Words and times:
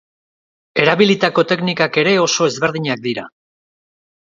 Erabilitako 0.83 1.43
teknikak 1.51 2.01
ere 2.05 2.15
oso 2.23 2.49
ezberdinak 2.55 3.07
dira. 3.07 3.29